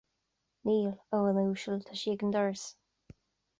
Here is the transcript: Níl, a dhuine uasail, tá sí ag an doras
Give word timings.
Níl, 0.69 0.87
a 1.17 1.19
dhuine 1.19 1.45
uasail, 1.51 1.85
tá 1.91 2.01
sí 2.01 2.17
ag 2.17 2.27
an 2.29 2.35
doras 2.39 2.67